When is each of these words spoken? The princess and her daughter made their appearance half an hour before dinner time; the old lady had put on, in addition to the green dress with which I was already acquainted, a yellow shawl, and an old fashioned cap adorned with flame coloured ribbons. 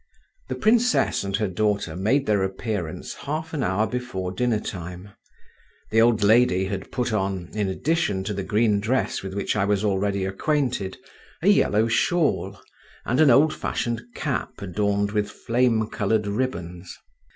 The 0.47 0.55
princess 0.55 1.23
and 1.23 1.35
her 1.35 1.47
daughter 1.47 1.95
made 1.95 2.25
their 2.25 2.41
appearance 2.41 3.13
half 3.13 3.53
an 3.53 3.61
hour 3.61 3.85
before 3.85 4.31
dinner 4.31 4.59
time; 4.59 5.09
the 5.91 6.01
old 6.01 6.23
lady 6.23 6.65
had 6.65 6.91
put 6.91 7.13
on, 7.13 7.49
in 7.53 7.67
addition 7.69 8.23
to 8.23 8.33
the 8.33 8.41
green 8.41 8.79
dress 8.79 9.21
with 9.21 9.35
which 9.35 9.55
I 9.55 9.65
was 9.65 9.83
already 9.83 10.25
acquainted, 10.25 10.97
a 11.43 11.49
yellow 11.49 11.87
shawl, 11.87 12.59
and 13.05 13.21
an 13.21 13.29
old 13.29 13.53
fashioned 13.53 14.01
cap 14.15 14.59
adorned 14.59 15.11
with 15.11 15.29
flame 15.29 15.85
coloured 15.87 16.25
ribbons. 16.25 16.97